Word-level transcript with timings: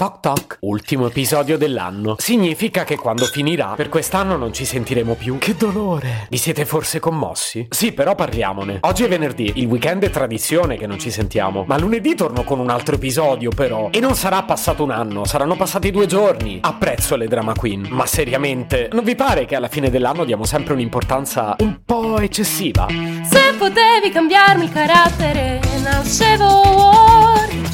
Toc 0.00 0.20
toc, 0.20 0.56
ultimo 0.60 1.08
episodio 1.08 1.58
dell'anno. 1.58 2.14
Significa 2.16 2.84
che 2.84 2.96
quando 2.96 3.26
finirà, 3.26 3.74
per 3.76 3.90
quest'anno 3.90 4.38
non 4.38 4.50
ci 4.50 4.64
sentiremo 4.64 5.12
più. 5.12 5.36
Che 5.36 5.54
dolore! 5.54 6.26
Vi 6.30 6.38
siete 6.38 6.64
forse 6.64 7.00
commossi? 7.00 7.66
Sì, 7.68 7.92
però 7.92 8.14
parliamone. 8.14 8.78
Oggi 8.80 9.04
è 9.04 9.08
venerdì, 9.08 9.52
il 9.56 9.66
weekend 9.66 10.04
è 10.04 10.08
tradizione 10.08 10.78
che 10.78 10.86
non 10.86 10.98
ci 10.98 11.10
sentiamo. 11.10 11.64
Ma 11.66 11.76
lunedì 11.76 12.14
torno 12.14 12.44
con 12.44 12.60
un 12.60 12.70
altro 12.70 12.94
episodio, 12.94 13.50
però. 13.50 13.90
E 13.90 14.00
non 14.00 14.14
sarà 14.14 14.42
passato 14.42 14.82
un 14.84 14.90
anno, 14.90 15.26
saranno 15.26 15.54
passati 15.54 15.90
due 15.90 16.06
giorni. 16.06 16.60
Apprezzo 16.62 17.16
le 17.16 17.28
drama 17.28 17.52
queen. 17.52 17.86
Ma 17.90 18.06
seriamente, 18.06 18.88
non 18.92 19.04
vi 19.04 19.14
pare 19.14 19.44
che 19.44 19.54
alla 19.54 19.68
fine 19.68 19.90
dell'anno 19.90 20.24
diamo 20.24 20.46
sempre 20.46 20.72
un'importanza 20.72 21.56
un 21.58 21.80
po' 21.84 22.18
eccessiva? 22.20 22.86
Se 22.88 23.54
potevi 23.58 24.08
cambiarmi 24.10 24.64
il 24.64 24.72
carattere, 24.72 25.60
nascevo 25.82 26.69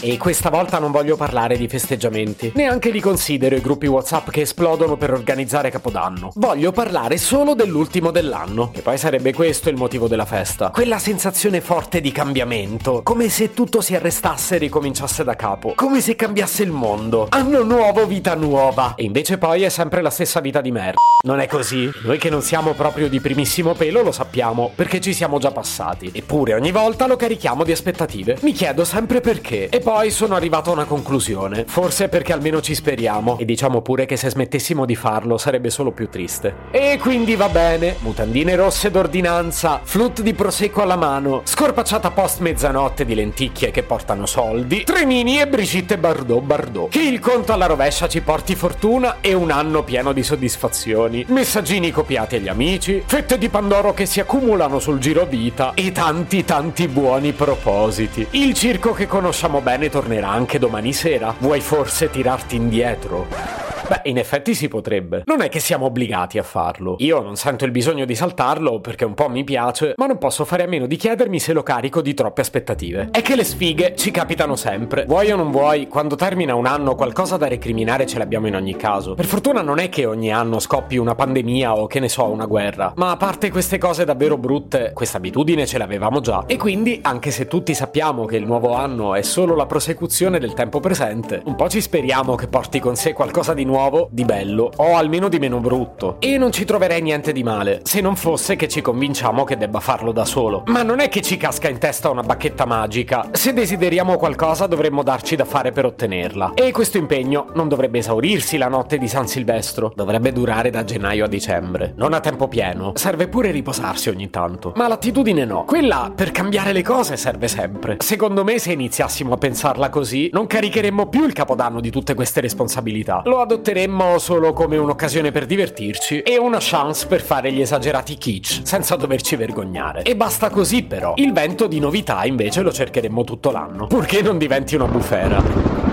E 0.00 0.18
questa 0.18 0.50
volta 0.50 0.78
non 0.78 0.90
voglio 0.90 1.16
parlare 1.16 1.56
di 1.56 1.68
festeggiamenti, 1.68 2.52
neanche 2.54 2.90
di 2.90 3.00
considero 3.00 3.56
i 3.56 3.60
gruppi 3.60 3.86
WhatsApp 3.86 4.28
che 4.28 4.42
esplodono 4.42 4.96
per 4.96 5.10
organizzare 5.10 5.70
Capodanno. 5.70 6.30
Voglio 6.34 6.70
parlare 6.70 7.16
solo 7.16 7.54
dell'ultimo 7.54 8.10
dell'anno, 8.10 8.70
che 8.70 8.82
poi 8.82 8.98
sarebbe 8.98 9.32
questo 9.32 9.70
il 9.70 9.76
motivo 9.76 10.06
della 10.06 10.26
festa. 10.26 10.70
Quella 10.70 10.98
sensazione 10.98 11.60
forte 11.60 12.00
di 12.00 12.12
cambiamento, 12.12 13.00
come 13.02 13.28
se 13.30 13.54
tutto 13.54 13.80
si 13.80 13.94
arrestasse 13.94 14.56
e 14.56 14.58
ricominciasse 14.58 15.24
da 15.24 15.34
capo, 15.34 15.72
come 15.74 16.00
se 16.00 16.14
cambiasse 16.14 16.62
il 16.62 16.70
mondo. 16.70 17.26
Anno 17.30 17.64
nuovo, 17.64 18.06
vita 18.06 18.34
nuova. 18.34 18.94
E 18.96 19.04
invece 19.04 19.38
poi 19.38 19.62
è 19.62 19.68
sempre 19.70 20.02
la 20.02 20.10
stessa 20.10 20.40
vita 20.40 20.60
di 20.60 20.70
merda. 20.70 21.00
Non 21.26 21.40
è 21.40 21.48
così? 21.48 21.90
Noi 22.04 22.18
che 22.18 22.30
non 22.30 22.42
siamo 22.42 22.74
proprio 22.74 23.08
di 23.08 23.18
primissimo 23.18 23.72
pelo 23.72 24.02
lo 24.02 24.12
sappiamo, 24.12 24.70
perché 24.74 25.00
ci 25.00 25.14
siamo 25.14 25.38
già 25.38 25.50
passati. 25.50 26.10
Eppure 26.14 26.54
ogni 26.54 26.70
volta 26.70 27.06
lo 27.06 27.16
carichiamo 27.16 27.64
di 27.64 27.72
aspettative. 27.72 28.36
Mi 28.42 28.52
chiedo 28.52 28.84
sempre 28.84 29.20
perché. 29.20 29.68
E 29.68 29.80
poi 29.86 30.10
sono 30.10 30.34
arrivato 30.34 30.70
a 30.70 30.72
una 30.72 30.84
conclusione. 30.84 31.64
Forse 31.64 32.08
perché 32.08 32.32
almeno 32.32 32.60
ci 32.60 32.74
speriamo. 32.74 33.38
E 33.38 33.44
diciamo 33.44 33.82
pure 33.82 34.04
che 34.04 34.16
se 34.16 34.28
smettessimo 34.28 34.84
di 34.84 34.96
farlo 34.96 35.38
sarebbe 35.38 35.70
solo 35.70 35.92
più 35.92 36.08
triste. 36.08 36.52
E 36.72 36.98
quindi 37.00 37.36
va 37.36 37.48
bene. 37.48 37.94
Mutandine 38.00 38.56
rosse 38.56 38.90
d'ordinanza, 38.90 39.78
flut 39.84 40.22
di 40.22 40.34
prosecco 40.34 40.82
alla 40.82 40.96
mano, 40.96 41.42
scorpacciata 41.44 42.10
post 42.10 42.40
mezzanotte 42.40 43.04
di 43.04 43.14
lenticchie 43.14 43.70
che 43.70 43.84
portano 43.84 44.26
soldi, 44.26 44.82
trenini 44.82 45.38
e 45.38 45.46
Brigitte 45.46 45.98
Bardot 45.98 46.42
Bardot. 46.42 46.90
Che 46.90 47.02
il 47.02 47.20
conto 47.20 47.52
alla 47.52 47.66
rovescia 47.66 48.08
ci 48.08 48.22
porti 48.22 48.56
fortuna 48.56 49.18
e 49.20 49.34
un 49.34 49.52
anno 49.52 49.84
pieno 49.84 50.12
di 50.12 50.24
soddisfazioni. 50.24 51.26
Messaggini 51.28 51.92
copiati 51.92 52.34
agli 52.34 52.48
amici, 52.48 53.04
fette 53.06 53.38
di 53.38 53.48
Pandoro 53.48 53.94
che 53.94 54.06
si 54.06 54.18
accumulano 54.18 54.80
sul 54.80 54.98
giro 54.98 55.26
vita 55.26 55.74
e 55.74 55.92
tanti 55.92 56.44
tanti 56.44 56.88
buoni 56.88 57.30
propositi. 57.30 58.26
Il 58.30 58.52
circo 58.52 58.92
che 58.92 59.06
conosciamo 59.06 59.60
bene 59.60 59.74
tornerà 59.90 60.30
anche 60.30 60.58
domani 60.58 60.92
sera? 60.92 61.34
Vuoi 61.38 61.60
forse 61.60 62.10
tirarti 62.10 62.56
indietro? 62.56 63.65
Beh, 63.88 64.00
in 64.10 64.18
effetti 64.18 64.52
si 64.52 64.66
potrebbe. 64.66 65.22
Non 65.26 65.42
è 65.42 65.48
che 65.48 65.60
siamo 65.60 65.86
obbligati 65.86 66.38
a 66.38 66.42
farlo. 66.42 66.96
Io 66.98 67.20
non 67.20 67.36
sento 67.36 67.64
il 67.64 67.70
bisogno 67.70 68.04
di 68.04 68.16
saltarlo 68.16 68.80
perché 68.80 69.04
un 69.04 69.14
po' 69.14 69.28
mi 69.28 69.44
piace, 69.44 69.94
ma 69.96 70.06
non 70.06 70.18
posso 70.18 70.44
fare 70.44 70.64
a 70.64 70.66
meno 70.66 70.86
di 70.86 70.96
chiedermi 70.96 71.38
se 71.38 71.52
lo 71.52 71.62
carico 71.62 72.02
di 72.02 72.12
troppe 72.12 72.40
aspettative. 72.40 73.10
È 73.12 73.22
che 73.22 73.36
le 73.36 73.44
sfighe 73.44 73.94
ci 73.94 74.10
capitano 74.10 74.56
sempre. 74.56 75.04
Vuoi 75.06 75.30
o 75.30 75.36
non 75.36 75.52
vuoi, 75.52 75.86
quando 75.86 76.16
termina 76.16 76.56
un 76.56 76.66
anno 76.66 76.96
qualcosa 76.96 77.36
da 77.36 77.46
recriminare 77.46 78.06
ce 78.06 78.18
l'abbiamo 78.18 78.48
in 78.48 78.56
ogni 78.56 78.74
caso. 78.74 79.14
Per 79.14 79.24
fortuna 79.24 79.62
non 79.62 79.78
è 79.78 79.88
che 79.88 80.04
ogni 80.04 80.32
anno 80.32 80.58
scoppi 80.58 80.96
una 80.96 81.14
pandemia 81.14 81.76
o 81.76 81.86
che 81.86 82.00
ne 82.00 82.08
so, 82.08 82.24
una 82.24 82.46
guerra. 82.46 82.92
Ma 82.96 83.12
a 83.12 83.16
parte 83.16 83.52
queste 83.52 83.78
cose 83.78 84.04
davvero 84.04 84.36
brutte, 84.36 84.90
questa 84.94 85.18
abitudine 85.18 85.64
ce 85.64 85.78
l'avevamo 85.78 86.18
già. 86.20 86.42
E 86.48 86.56
quindi, 86.56 86.98
anche 87.02 87.30
se 87.30 87.46
tutti 87.46 87.72
sappiamo 87.72 88.24
che 88.24 88.36
il 88.36 88.46
nuovo 88.46 88.74
anno 88.74 89.14
è 89.14 89.22
solo 89.22 89.54
la 89.54 89.66
prosecuzione 89.66 90.40
del 90.40 90.54
tempo 90.54 90.80
presente, 90.80 91.40
un 91.44 91.54
po' 91.54 91.68
ci 91.68 91.80
speriamo 91.80 92.34
che 92.34 92.48
porti 92.48 92.80
con 92.80 92.96
sé 92.96 93.12
qualcosa 93.12 93.54
di 93.54 93.64
nuovo 93.64 93.74
nuovo, 93.76 94.08
di 94.10 94.24
bello, 94.24 94.70
o 94.76 94.96
almeno 94.96 95.28
di 95.28 95.38
meno 95.38 95.60
brutto. 95.60 96.16
E 96.20 96.38
non 96.38 96.50
ci 96.50 96.64
troverei 96.64 97.02
niente 97.02 97.32
di 97.32 97.42
male, 97.42 97.80
se 97.82 98.00
non 98.00 98.16
fosse 98.16 98.56
che 98.56 98.68
ci 98.68 98.80
convinciamo 98.80 99.44
che 99.44 99.58
debba 99.58 99.80
farlo 99.80 100.12
da 100.12 100.24
solo. 100.24 100.62
Ma 100.68 100.82
non 100.82 101.00
è 101.00 101.10
che 101.10 101.20
ci 101.20 101.36
casca 101.36 101.68
in 101.68 101.76
testa 101.76 102.08
una 102.08 102.22
bacchetta 102.22 102.64
magica. 102.64 103.28
Se 103.32 103.52
desideriamo 103.52 104.16
qualcosa 104.16 104.66
dovremmo 104.66 105.02
darci 105.02 105.36
da 105.36 105.44
fare 105.44 105.72
per 105.72 105.84
ottenerla. 105.84 106.54
E 106.54 106.72
questo 106.72 106.96
impegno 106.96 107.48
non 107.52 107.68
dovrebbe 107.68 107.98
esaurirsi 107.98 108.56
la 108.56 108.68
notte 108.68 108.96
di 108.96 109.08
San 109.08 109.28
Silvestro, 109.28 109.92
dovrebbe 109.94 110.32
durare 110.32 110.70
da 110.70 110.82
gennaio 110.82 111.26
a 111.26 111.28
dicembre. 111.28 111.92
Non 111.96 112.14
a 112.14 112.20
tempo 112.20 112.48
pieno, 112.48 112.92
serve 112.94 113.28
pure 113.28 113.50
riposarsi 113.50 114.08
ogni 114.08 114.30
tanto. 114.30 114.72
Ma 114.74 114.88
l'attitudine 114.88 115.44
no, 115.44 115.64
quella 115.64 116.10
per 116.14 116.30
cambiare 116.30 116.72
le 116.72 116.82
cose 116.82 117.18
serve 117.18 117.46
sempre. 117.46 117.96
Secondo 117.98 118.42
me 118.42 118.58
se 118.58 118.72
iniziassimo 118.72 119.34
a 119.34 119.36
pensarla 119.36 119.90
così, 119.90 120.30
non 120.32 120.46
caricheremmo 120.46 121.08
più 121.08 121.26
il 121.26 121.34
capodanno 121.34 121.80
di 121.80 121.90
tutte 121.90 122.14
queste 122.14 122.40
responsabilità. 122.40 123.20
Lo 123.26 123.40
adotteremmo 123.40 123.64
accetteremmo 123.66 124.18
solo 124.18 124.52
come 124.52 124.76
un'occasione 124.76 125.32
per 125.32 125.44
divertirci 125.44 126.20
e 126.20 126.38
una 126.38 126.58
chance 126.60 127.06
per 127.06 127.20
fare 127.20 127.50
gli 127.50 127.60
esagerati 127.60 128.16
kitsch 128.16 128.60
senza 128.64 128.94
doverci 128.94 129.34
vergognare. 129.34 130.02
E 130.02 130.14
basta 130.14 130.50
così 130.50 130.84
però. 130.84 131.14
Il 131.16 131.32
vento 131.32 131.66
di 131.66 131.80
novità 131.80 132.24
invece 132.24 132.62
lo 132.62 132.72
cercheremmo 132.72 133.24
tutto 133.24 133.50
l'anno, 133.50 133.86
purché 133.88 134.22
non 134.22 134.38
diventi 134.38 134.76
una 134.76 134.86
bufera. 134.86 135.85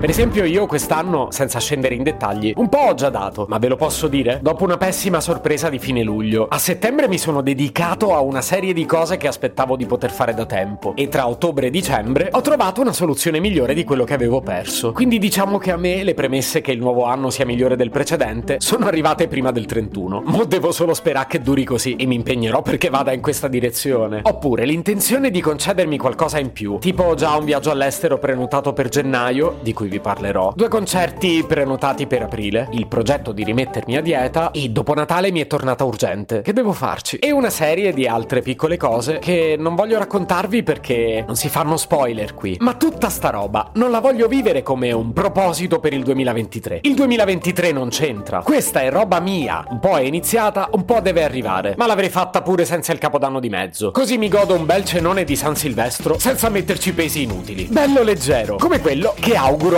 Per 0.00 0.08
esempio 0.08 0.44
io 0.44 0.66
quest'anno, 0.66 1.26
senza 1.32 1.58
scendere 1.58 1.96
in 1.96 2.04
dettagli, 2.04 2.52
un 2.54 2.68
po' 2.68 2.78
ho 2.78 2.94
già 2.94 3.08
dato, 3.08 3.46
ma 3.48 3.58
ve 3.58 3.66
lo 3.66 3.74
posso 3.74 4.06
dire? 4.06 4.38
Dopo 4.40 4.62
una 4.62 4.76
pessima 4.76 5.20
sorpresa 5.20 5.68
di 5.68 5.80
fine 5.80 6.04
luglio, 6.04 6.46
a 6.48 6.56
settembre 6.56 7.08
mi 7.08 7.18
sono 7.18 7.40
dedicato 7.40 8.14
a 8.14 8.20
una 8.20 8.40
serie 8.40 8.72
di 8.72 8.86
cose 8.86 9.16
che 9.16 9.26
aspettavo 9.26 9.74
di 9.74 9.86
poter 9.86 10.12
fare 10.12 10.34
da 10.34 10.46
tempo 10.46 10.92
e 10.94 11.08
tra 11.08 11.26
ottobre 11.26 11.66
e 11.66 11.70
dicembre 11.70 12.28
ho 12.30 12.40
trovato 12.42 12.80
una 12.80 12.92
soluzione 12.92 13.40
migliore 13.40 13.74
di 13.74 13.82
quello 13.82 14.04
che 14.04 14.14
avevo 14.14 14.40
perso. 14.40 14.92
Quindi 14.92 15.18
diciamo 15.18 15.58
che 15.58 15.72
a 15.72 15.76
me 15.76 16.04
le 16.04 16.14
premesse 16.14 16.60
che 16.60 16.70
il 16.70 16.78
nuovo 16.78 17.02
anno 17.02 17.28
sia 17.28 17.44
migliore 17.44 17.74
del 17.74 17.90
precedente 17.90 18.58
sono 18.60 18.86
arrivate 18.86 19.26
prima 19.26 19.50
del 19.50 19.66
31. 19.66 20.22
Mo 20.26 20.44
devo 20.44 20.70
solo 20.70 20.94
sperare 20.94 21.26
che 21.28 21.40
duri 21.40 21.64
così 21.64 21.96
e 21.96 22.06
mi 22.06 22.14
impegnerò 22.14 22.62
perché 22.62 22.88
vada 22.88 23.12
in 23.12 23.20
questa 23.20 23.48
direzione. 23.48 24.20
Oppure 24.22 24.64
l'intenzione 24.64 25.32
di 25.32 25.40
concedermi 25.40 25.98
qualcosa 25.98 26.38
in 26.38 26.52
più, 26.52 26.78
tipo 26.78 27.16
già 27.16 27.34
un 27.36 27.44
viaggio 27.44 27.72
all'estero 27.72 28.18
prenotato 28.18 28.72
per 28.72 28.88
gennaio, 28.88 29.58
di 29.60 29.72
cui 29.72 29.86
cui 29.88 29.96
vi 29.96 30.00
parlerò, 30.00 30.52
due 30.54 30.68
concerti 30.68 31.44
prenotati 31.48 32.06
per 32.06 32.22
aprile, 32.22 32.68
il 32.72 32.86
progetto 32.86 33.32
di 33.32 33.42
rimettermi 33.42 33.96
a 33.96 34.02
dieta 34.02 34.50
e 34.50 34.68
dopo 34.68 34.94
Natale 34.94 35.32
mi 35.32 35.40
è 35.40 35.46
tornata 35.46 35.84
urgente. 35.84 36.42
Che 36.42 36.52
devo 36.52 36.72
farci? 36.72 37.16
E 37.16 37.32
una 37.32 37.50
serie 37.50 37.92
di 37.92 38.06
altre 38.06 38.42
piccole 38.42 38.76
cose 38.76 39.18
che 39.18 39.56
non 39.58 39.74
voglio 39.74 39.98
raccontarvi 39.98 40.62
perché 40.62 41.24
non 41.26 41.36
si 41.36 41.48
fanno 41.48 41.76
spoiler 41.76 42.34
qui. 42.34 42.56
Ma 42.60 42.74
tutta 42.74 43.08
sta 43.08 43.30
roba 43.30 43.70
non 43.74 43.90
la 43.90 44.00
voglio 44.00 44.28
vivere 44.28 44.62
come 44.62 44.92
un 44.92 45.12
proposito 45.12 45.80
per 45.80 45.92
il 45.94 46.02
2023. 46.02 46.80
Il 46.82 46.94
2023 46.94 47.72
non 47.72 47.88
c'entra. 47.88 48.42
Questa 48.42 48.80
è 48.80 48.90
roba 48.90 49.20
mia. 49.20 49.64
Un 49.68 49.80
po' 49.80 49.96
è 49.96 50.02
iniziata, 50.02 50.68
un 50.72 50.84
po' 50.84 51.00
deve 51.00 51.24
arrivare. 51.24 51.74
Ma 51.76 51.86
l'avrei 51.86 52.10
fatta 52.10 52.42
pure 52.42 52.64
senza 52.64 52.92
il 52.92 52.98
capodanno 52.98 53.40
di 53.40 53.48
mezzo. 53.48 53.90
Così 53.90 54.18
mi 54.18 54.28
godo 54.28 54.54
un 54.54 54.66
bel 54.66 54.84
cenone 54.84 55.24
di 55.24 55.36
San 55.36 55.56
Silvestro 55.56 56.18
senza 56.18 56.48
metterci 56.50 56.92
pesi 56.92 57.22
inutili. 57.22 57.64
Bello 57.70 58.02
leggero, 58.02 58.56
come 58.56 58.80
quello 58.80 59.14
che 59.18 59.36
auguro 59.36 59.77